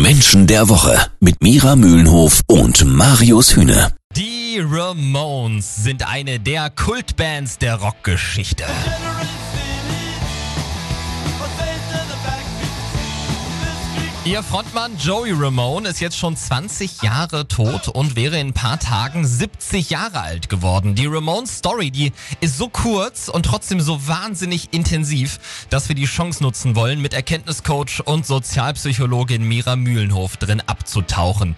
Menschen 0.00 0.46
der 0.46 0.68
Woche 0.68 0.98
mit 1.20 1.42
Mira 1.42 1.76
Mühlenhof 1.76 2.42
und 2.46 2.84
Marius 2.84 3.54
Hühne. 3.54 3.92
Die 4.16 4.58
Ramones 4.58 5.76
sind 5.76 6.08
eine 6.08 6.40
der 6.40 6.70
Kultbands 6.70 7.58
der 7.58 7.76
Rockgeschichte. 7.76 8.64
Ihr 14.24 14.44
Frontmann 14.44 14.96
Joey 14.98 15.32
Ramone 15.32 15.88
ist 15.88 16.00
jetzt 16.00 16.16
schon 16.16 16.36
20 16.36 17.02
Jahre 17.02 17.48
tot 17.48 17.88
und 17.88 18.14
wäre 18.14 18.38
in 18.38 18.48
ein 18.48 18.52
paar 18.52 18.78
Tagen 18.78 19.26
70 19.26 19.90
Jahre 19.90 20.20
alt 20.20 20.48
geworden. 20.48 20.94
Die 20.94 21.06
Ramones 21.06 21.58
Story, 21.58 21.90
die 21.90 22.12
ist 22.40 22.56
so 22.56 22.68
kurz 22.68 23.28
und 23.28 23.44
trotzdem 23.44 23.80
so 23.80 24.06
wahnsinnig 24.06 24.68
intensiv, 24.70 25.66
dass 25.70 25.88
wir 25.88 25.96
die 25.96 26.04
Chance 26.04 26.40
nutzen 26.40 26.76
wollen, 26.76 27.02
mit 27.02 27.14
Erkenntniscoach 27.14 28.00
und 28.04 28.24
Sozialpsychologin 28.24 29.42
Mira 29.42 29.74
Mühlenhof 29.74 30.36
drin 30.36 30.62
abzutauchen. 30.64 31.56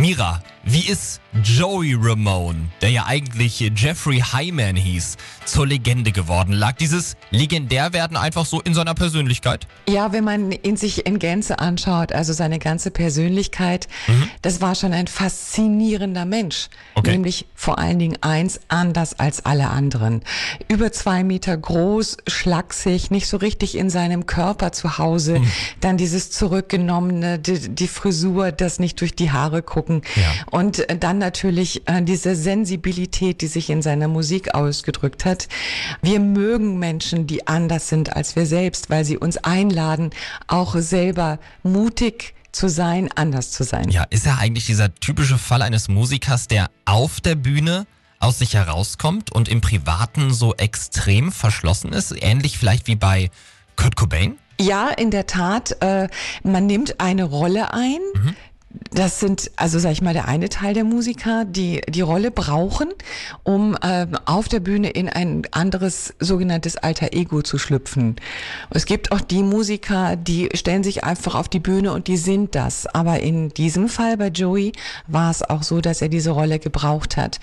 Mira, 0.00 0.42
wie 0.64 0.88
ist 0.88 1.20
Joey 1.42 1.94
Ramone, 1.98 2.68
der 2.82 2.90
ja 2.90 3.06
eigentlich 3.06 3.60
Jeffrey 3.60 4.22
Hyman 4.32 4.76
hieß, 4.76 5.16
zur 5.44 5.66
Legende 5.66 6.12
geworden? 6.12 6.52
Lag 6.52 6.76
dieses 6.76 7.16
Legendärwerden 7.30 8.16
einfach 8.16 8.44
so 8.44 8.60
in 8.60 8.74
seiner 8.74 8.94
Persönlichkeit? 8.94 9.66
Ja, 9.88 10.12
wenn 10.12 10.24
man 10.24 10.52
ihn 10.52 10.76
sich 10.76 11.06
in 11.06 11.18
Gänze 11.18 11.58
anschaut, 11.58 12.12
also 12.12 12.32
seine 12.32 12.58
ganze 12.58 12.90
Persönlichkeit, 12.90 13.88
mhm. 14.06 14.28
das 14.42 14.60
war 14.60 14.74
schon 14.74 14.92
ein 14.92 15.06
faszinierender 15.06 16.24
Mensch. 16.24 16.68
Okay. 16.94 17.12
Nämlich 17.12 17.46
vor 17.54 17.78
allen 17.78 17.98
Dingen 17.98 18.18
eins, 18.20 18.60
anders 18.68 19.18
als 19.18 19.44
alle 19.44 19.70
anderen. 19.70 20.22
Über 20.68 20.92
zwei 20.92 21.24
Meter 21.24 21.56
groß, 21.56 22.18
schlaksig, 22.26 23.10
nicht 23.10 23.28
so 23.28 23.38
richtig 23.38 23.76
in 23.76 23.88
seinem 23.88 24.26
Körper 24.26 24.72
zu 24.72 24.98
Hause. 24.98 25.40
Mhm. 25.40 25.50
Dann 25.80 25.96
dieses 25.96 26.30
zurückgenommene, 26.30 27.38
die, 27.38 27.74
die 27.74 27.88
Frisur, 27.88 28.52
das 28.52 28.78
nicht 28.78 29.00
durch 29.00 29.14
die 29.14 29.30
Haare 29.32 29.62
gucken 29.62 29.89
gucken. 29.90 30.02
Ja. 30.16 30.32
Und 30.50 30.86
dann 31.00 31.18
natürlich 31.18 31.86
äh, 31.86 32.02
diese 32.02 32.34
Sensibilität, 32.34 33.40
die 33.40 33.46
sich 33.46 33.70
in 33.70 33.82
seiner 33.82 34.08
Musik 34.08 34.54
ausgedrückt 34.54 35.24
hat. 35.24 35.48
Wir 36.02 36.20
mögen 36.20 36.78
Menschen, 36.78 37.26
die 37.26 37.46
anders 37.46 37.88
sind 37.88 38.14
als 38.14 38.36
wir 38.36 38.46
selbst, 38.46 38.90
weil 38.90 39.04
sie 39.04 39.18
uns 39.18 39.36
einladen, 39.38 40.10
auch 40.46 40.76
selber 40.76 41.38
mutig 41.62 42.34
zu 42.52 42.68
sein, 42.68 43.08
anders 43.14 43.52
zu 43.52 43.62
sein. 43.62 43.90
Ja, 43.90 44.04
ist 44.10 44.26
er 44.26 44.38
eigentlich 44.38 44.66
dieser 44.66 44.94
typische 44.94 45.38
Fall 45.38 45.62
eines 45.62 45.88
Musikers, 45.88 46.48
der 46.48 46.70
auf 46.84 47.20
der 47.20 47.36
Bühne 47.36 47.86
aus 48.18 48.38
sich 48.38 48.54
herauskommt 48.54 49.32
und 49.32 49.48
im 49.48 49.60
Privaten 49.60 50.32
so 50.32 50.54
extrem 50.56 51.30
verschlossen 51.32 51.92
ist? 51.92 52.12
Ähnlich 52.20 52.58
vielleicht 52.58 52.86
wie 52.86 52.96
bei 52.96 53.30
Kurt 53.76 53.96
Cobain? 53.96 54.36
Ja, 54.60 54.88
in 54.88 55.10
der 55.10 55.26
Tat. 55.26 55.80
Äh, 55.80 56.08
man 56.42 56.66
nimmt 56.66 57.00
eine 57.00 57.24
Rolle 57.24 57.72
ein, 57.72 58.00
mhm 58.14 58.34
das 58.90 59.20
sind, 59.20 59.50
also 59.56 59.78
sag 59.78 59.92
ich 59.92 60.02
mal, 60.02 60.14
der 60.14 60.26
eine 60.26 60.48
Teil 60.48 60.74
der 60.74 60.84
Musiker, 60.84 61.44
die 61.44 61.80
die 61.88 62.00
Rolle 62.00 62.30
brauchen, 62.30 62.88
um 63.44 63.76
äh, 63.80 64.06
auf 64.24 64.48
der 64.48 64.60
Bühne 64.60 64.90
in 64.90 65.08
ein 65.08 65.42
anderes 65.52 66.14
sogenanntes 66.18 66.76
Alter 66.76 67.12
Ego 67.12 67.42
zu 67.42 67.58
schlüpfen. 67.58 68.16
Es 68.70 68.86
gibt 68.86 69.12
auch 69.12 69.20
die 69.20 69.42
Musiker, 69.42 70.16
die 70.16 70.48
stellen 70.54 70.82
sich 70.82 71.04
einfach 71.04 71.34
auf 71.34 71.48
die 71.48 71.60
Bühne 71.60 71.92
und 71.92 72.08
die 72.08 72.16
sind 72.16 72.54
das. 72.54 72.86
Aber 72.86 73.20
in 73.20 73.50
diesem 73.50 73.88
Fall 73.88 74.16
bei 74.16 74.28
Joey 74.28 74.72
war 75.06 75.30
es 75.30 75.42
auch 75.42 75.62
so, 75.62 75.80
dass 75.80 76.02
er 76.02 76.08
diese 76.08 76.30
Rolle 76.30 76.58
gebraucht 76.58 77.16
hat. 77.16 77.38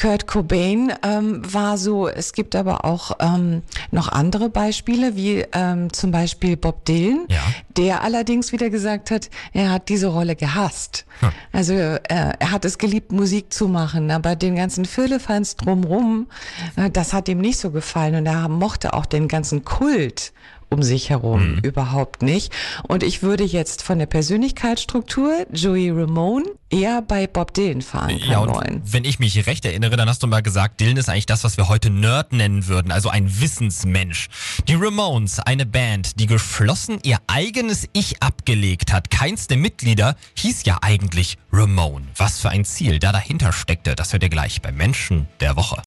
Kurt 0.00 0.26
Cobain 0.26 0.92
ähm, 1.02 1.42
war 1.52 1.76
so, 1.76 2.08
es 2.08 2.32
gibt 2.32 2.54
aber 2.54 2.84
auch 2.84 3.12
ähm, 3.18 3.62
noch 3.90 4.08
andere 4.08 4.48
Beispiele, 4.48 5.16
wie 5.16 5.44
ähm, 5.52 5.92
zum 5.92 6.12
Beispiel 6.12 6.56
Bob 6.56 6.84
Dylan, 6.84 7.26
ja. 7.28 7.42
Der 7.76 8.02
allerdings 8.02 8.52
wieder 8.52 8.70
gesagt 8.70 9.10
hat, 9.10 9.30
er 9.52 9.70
hat 9.70 9.88
diese 9.88 10.08
Rolle 10.08 10.36
gehasst. 10.36 11.06
Hm. 11.20 11.30
Also 11.52 11.72
äh, 11.74 11.98
er 12.08 12.50
hat 12.50 12.64
es 12.64 12.78
geliebt, 12.78 13.12
Musik 13.12 13.52
zu 13.52 13.68
machen, 13.68 14.10
aber 14.10 14.36
den 14.36 14.56
ganzen 14.56 14.84
Firlefanz 14.84 15.56
drumrum, 15.56 16.28
äh, 16.76 16.90
das 16.90 17.12
hat 17.12 17.28
ihm 17.28 17.38
nicht 17.38 17.58
so 17.58 17.70
gefallen 17.70 18.14
und 18.14 18.26
er 18.26 18.48
mochte 18.48 18.92
auch 18.94 19.06
den 19.06 19.28
ganzen 19.28 19.64
Kult 19.64 20.32
um 20.74 20.82
sich 20.82 21.10
herum 21.10 21.52
mhm. 21.54 21.58
überhaupt 21.60 22.22
nicht. 22.22 22.52
Und 22.88 23.02
ich 23.02 23.22
würde 23.22 23.44
jetzt 23.44 23.82
von 23.82 23.98
der 23.98 24.06
Persönlichkeitsstruktur 24.06 25.46
Joey 25.52 25.90
Ramone 25.90 26.44
eher 26.68 27.02
bei 27.02 27.28
Bob 27.28 27.54
Dylan 27.54 27.82
fahren 27.82 28.18
ja, 28.18 28.38
und 28.40 28.52
wollen. 28.52 28.82
Wenn 28.84 29.04
ich 29.04 29.20
mich 29.20 29.46
recht 29.46 29.64
erinnere, 29.64 29.96
dann 29.96 30.08
hast 30.08 30.22
du 30.22 30.26
mal 30.26 30.42
gesagt, 30.42 30.80
Dylan 30.80 30.96
ist 30.96 31.08
eigentlich 31.08 31.26
das, 31.26 31.44
was 31.44 31.56
wir 31.56 31.68
heute 31.68 31.90
Nerd 31.90 32.32
nennen 32.32 32.66
würden, 32.66 32.90
also 32.90 33.08
ein 33.08 33.40
Wissensmensch. 33.40 34.28
Die 34.66 34.74
Ramones, 34.74 35.38
eine 35.38 35.66
Band, 35.66 36.18
die 36.18 36.26
geschlossen 36.26 36.98
ihr 37.04 37.18
eigenes 37.28 37.88
Ich 37.92 38.20
abgelegt 38.22 38.92
hat. 38.92 39.10
Keins 39.10 39.46
der 39.46 39.56
Mitglieder 39.56 40.16
hieß 40.34 40.64
ja 40.64 40.78
eigentlich 40.82 41.38
Ramone. 41.52 42.06
Was 42.16 42.40
für 42.40 42.50
ein 42.50 42.64
Ziel 42.64 42.98
da 42.98 43.12
dahinter 43.12 43.52
steckte, 43.52 43.94
das 43.94 44.12
hört 44.12 44.24
ihr 44.24 44.28
gleich 44.28 44.60
bei 44.60 44.72
Menschen 44.72 45.28
der 45.40 45.54
Woche. 45.54 45.82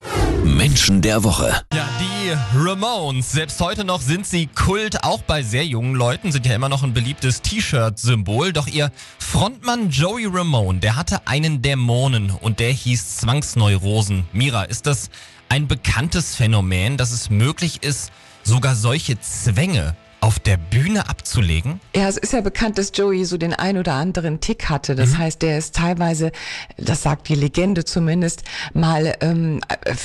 Menschen 0.45 1.01
der 1.01 1.23
Woche. 1.23 1.61
Ja, 1.73 1.87
die 2.27 2.35
Ramones, 2.57 3.31
selbst 3.31 3.61
heute 3.61 3.85
noch 3.85 4.01
sind 4.01 4.25
sie 4.25 4.47
Kult, 4.47 5.03
auch 5.03 5.21
bei 5.21 5.43
sehr 5.43 5.65
jungen 5.65 5.95
Leuten, 5.95 6.31
sind 6.31 6.45
ja 6.45 6.55
immer 6.55 6.67
noch 6.67 6.83
ein 6.83 6.93
beliebtes 6.93 7.41
T-Shirt-Symbol. 7.41 8.51
Doch 8.51 8.67
ihr 8.67 8.91
Frontmann 9.17 9.91
Joey 9.91 10.25
Ramone, 10.25 10.79
der 10.79 10.97
hatte 10.97 11.25
einen 11.25 11.61
Dämonen 11.61 12.31
und 12.31 12.59
der 12.59 12.71
hieß 12.71 13.17
Zwangsneurosen. 13.17 14.25
Mira, 14.33 14.63
ist 14.63 14.87
das 14.87 15.09
ein 15.47 15.67
bekanntes 15.67 16.35
Phänomen, 16.35 16.97
dass 16.97 17.11
es 17.11 17.29
möglich 17.29 17.83
ist, 17.83 18.11
sogar 18.43 18.75
solche 18.75 19.19
Zwänge 19.21 19.95
auf 20.19 20.39
der 20.39 20.57
Bühne 20.57 21.09
abzulegen? 21.09 21.79
Ja, 21.95 22.07
es 22.07 22.17
ist 22.17 22.33
ja 22.33 22.41
bekannt, 22.41 22.77
dass 22.77 22.91
Joey 22.93 23.25
so 23.25 23.37
den 23.37 23.53
ein 23.53 23.77
oder 23.77 23.93
anderen 23.93 24.39
Tick 24.39 24.69
hatte. 24.69 24.95
Das 24.95 25.11
mhm. 25.11 25.17
heißt, 25.19 25.41
der 25.41 25.57
ist 25.57 25.75
teilweise, 25.75 26.31
das 26.77 27.03
sagt 27.03 27.29
die 27.29 27.35
Legende 27.35 27.85
zumindest, 27.85 28.43
mal 28.73 29.15
ähm, 29.21 29.61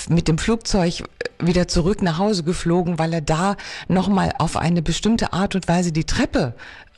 mit 0.09 0.29
dem 0.29 0.39
Flugzeug 0.39 1.05
wieder 1.39 1.69
zurück 1.69 2.03
nach 2.03 2.19
Hause 2.19 2.45
geflogen, 2.45 2.99
weil 2.99 3.13
er 3.13 3.21
da 3.21 3.57
nochmal 3.89 4.33
auf 4.39 4.57
eine 4.57 4.83
bestimmte 4.83 5.33
Art 5.33 5.55
und 5.55 5.67
Weise 5.69 5.93
die 5.93 6.05
Treppe 6.05 6.55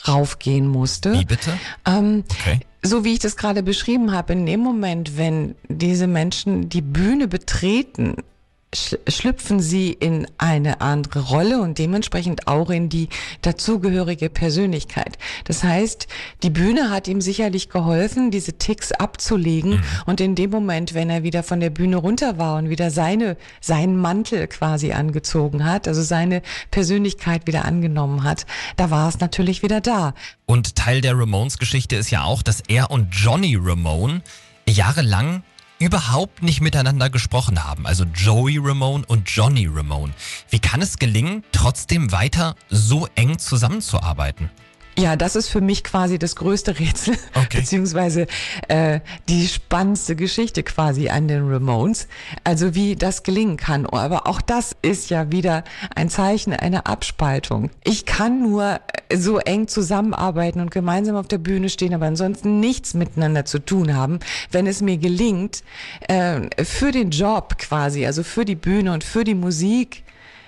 raufgehen 0.07 0.67
musste. 0.69 1.13
Wie 1.15 1.25
bitte? 1.25 1.53
Ähm, 1.87 2.25
okay 2.31 2.61
so 2.85 3.03
wie 3.03 3.15
ich 3.15 3.19
das 3.19 3.37
gerade 3.37 3.63
beschrieben 3.63 4.13
habe, 4.13 4.35
in 4.35 4.47
dem 4.47 4.61
Moment, 4.61 5.17
wenn 5.17 5.55
diese 5.69 6.07
Menschen 6.07 6.69
die 6.69 6.83
Bühne 6.83 7.27
betreten, 7.29 8.17
schlüpfen 8.75 9.61
sie 9.61 9.93
in 9.93 10.27
eine 10.39 10.81
andere 10.81 11.21
Rolle 11.21 11.61
und 11.61 11.79
dementsprechend 11.79 12.49
auch 12.49 12.71
in 12.71 12.89
die 12.89 13.09
dazugehörige 13.43 14.29
Persönlichkeit. 14.31 15.19
Das 15.45 15.63
heißt, 15.63 16.07
die 16.43 16.51
Bühne 16.51 16.91
hat 16.91 17.09
ihm 17.09 17.21
sicherlich 17.21 17.69
geholfen, 17.69 18.31
diese 18.31 18.55
Ticks 18.55 18.93
abzulegen 18.93 19.73
mhm. 19.73 19.83
und 20.07 20.21
in 20.21 20.35
dem 20.35 20.51
Moment, 20.51 20.95
wenn 20.95 21.11
er 21.11 21.23
wieder 21.23 21.43
von 21.43 21.61
der 21.61 21.71
Bühne 21.71 21.97
runter 21.97 22.39
war 22.39 22.57
und 22.57 22.69
wieder 22.69 22.91
seine, 22.91 23.37
seinen 23.61 23.97
Mantel 23.97 24.47
quasi 24.49 24.93
angezogen 24.93 25.65
hat, 25.65 25.89
also 25.89 26.03
seine 26.03 26.43
Persönlichkeit 26.71 27.47
wieder 27.47 27.65
angenommen 27.65 28.25
hat, 28.25 28.47
da 28.77 28.91
war 28.91 29.09
es 29.09 29.21
natürlich 29.21 29.63
wieder 29.63 29.81
da. 29.81 30.15
Und 30.47 30.77
Teil 30.77 31.01
der 31.01 31.19
Ramones 31.19 31.59
Geschichte 31.59 31.97
ist 31.97 32.11
ja 32.11 32.25
auch, 32.25 32.43
dass 32.43 32.61
er 32.69 32.91
und 32.91 33.09
Johnny 33.13 33.57
Ramone 33.57 34.23
jahrelang 34.69 35.43
überhaupt 35.85 36.43
nicht 36.43 36.61
miteinander 36.61 37.11
gesprochen 37.11 37.63
haben, 37.65 37.87
also 37.87 38.05
Joey 38.05 38.59
Ramone 38.59 39.05
und 39.07 39.29
Johnny 39.29 39.67
Ramone. 39.67 40.13
Wie 40.51 40.59
kann 40.59 40.81
es 40.83 40.99
gelingen, 40.99 41.45
trotzdem 41.53 42.11
weiter 42.11 42.57
so 42.71 43.07
eng 43.15 43.39
zusammenzuarbeiten? 43.39 44.51
Ja, 44.97 45.17
das 45.17 45.35
ist 45.35 45.49
für 45.49 45.61
mich 45.61 45.83
quasi 45.83 46.19
das 46.19 46.37
größte 46.37 46.79
Rätsel, 46.79 47.17
okay. 47.35 47.59
beziehungsweise 47.59 48.27
äh, 48.69 49.01
die 49.29 49.49
spannendste 49.49 50.15
Geschichte 50.15 50.63
quasi 50.63 51.09
an 51.09 51.27
den 51.27 51.51
Ramones. 51.51 52.07
Also 52.45 52.75
wie 52.75 52.95
das 52.95 53.25
gelingen 53.25 53.57
kann. 53.57 53.87
Aber 53.87 54.27
auch 54.27 54.41
das 54.41 54.77
ist 54.83 55.11
ja 55.11 55.33
wieder 55.33 55.65
ein 55.95 56.09
Zeichen 56.09 56.53
einer 56.53 56.87
Abspaltung. 56.87 57.71
Ich 57.83 58.07
kann 58.07 58.43
nur 58.43 58.81
so 59.13 59.39
eng 59.39 59.67
zusammenarbeiten 59.67 60.61
und 60.61 60.71
gemeinsam 60.71 61.17
auf 61.17 61.27
der 61.27 61.39
Bühne 61.39 61.69
stehen, 61.69 61.95
aber 61.95 62.07
ansonsten 62.07 62.61
nichts 62.61 62.95
miteinander 62.95 63.45
zu 63.45 63.59
tun 63.59 63.97
haben, 63.97 64.21
wenn 64.51 64.67
es 64.67 64.81
mir 64.81 64.97
gelingt, 64.97 65.65
äh, 66.09 66.65
für 66.65 66.93
den 66.93 67.11
Job 67.11 67.59
quasi, 67.59 68.07
also 68.07 68.23
für 68.23 68.45
die 68.45 68.57
Bühne 68.57 68.93
und 68.93 69.03
für 69.03 69.25
die 69.25 69.35
Musik, 69.35 70.05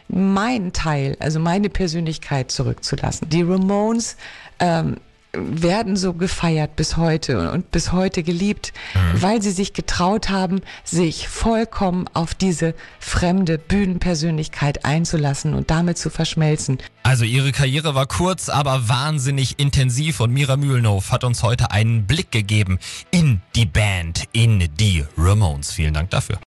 meinen 0.09 0.73
Teil, 0.73 1.17
also 1.21 1.41
meine 1.41 1.69
Persönlichkeit 1.69 2.51
zurückzulassen. 2.51 3.29
Die 3.29 3.43
Ramones 3.43 4.17
ähm, 4.59 4.97
werden 5.37 5.97
so 5.97 6.15
gefeiert 6.15 6.77
bis 6.77 6.97
heute 6.97 7.51
und 7.51 7.71
bis 7.71 7.93
heute 7.93 8.23
geliebt, 8.23 8.73
mhm. 8.95 9.23
weil 9.23 9.43
sie 9.43 9.51
sich 9.51 9.73
getraut 9.73 10.29
haben, 10.29 10.63
sich 10.85 11.29
vollkommen 11.29 12.07
auf 12.15 12.35
diese 12.35 12.75
fremde 12.99 13.59
Bühnenpersönlichkeit 13.59 14.85
einzulassen 14.85 15.55
und 15.55 15.71
damit 15.71 15.99
zu 15.99 16.11
verschmelzen. 16.11 16.79
Also 17.03 17.25
ihre 17.25 17.53
Karriere 17.53 17.95
war 17.95 18.07
kurz, 18.07 18.49
aber 18.49 18.89
wahnsinnig 18.89 19.59
intensiv 19.59 20.21
und 20.21 20.33
Mira 20.33 20.57
Mühlenhof 20.57 21.13
hat 21.13 21.25
uns 21.25 21.43
heute 21.43 21.71
einen 21.71 22.07
Blick 22.07 22.31
gegeben 22.33 22.79
in 23.11 23.41
die 23.55 23.67
Band, 23.67 24.25
in 24.33 24.69
die 24.79 25.05
Ramones. 25.17 25.73
Vielen 25.73 25.95
Dank 25.95 26.11
dafür. 26.11 26.39